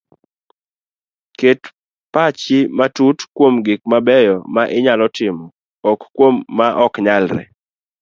[1.39, 1.61] Ket
[2.13, 2.43] pach
[2.77, 5.53] matut kuom gik mabeyo ma inyalo timo to
[5.91, 7.41] ok kuom ma oknyalre